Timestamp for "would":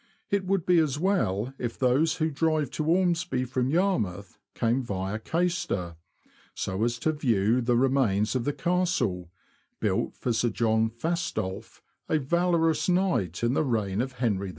0.47-0.65